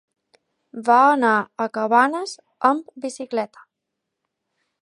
[0.87, 1.33] Va anar
[1.65, 2.35] a Cabanes
[2.73, 3.67] amb bicicleta.